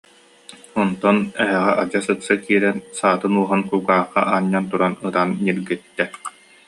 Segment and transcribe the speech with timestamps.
[0.81, 6.05] Онтон эһэҕэ адьас ыкса киирэн, саатын уоһун кулгаахха анньан туран ытан ньиргиттэ